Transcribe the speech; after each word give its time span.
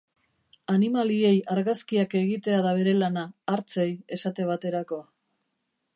Animaliei 0.75 1.33
argazkiak 1.55 2.17
egitea 2.21 2.63
da 2.69 2.73
bere 2.79 2.97
lana, 3.03 3.27
hartzei 3.57 3.89
esate 4.19 4.49
baterako. 4.53 5.03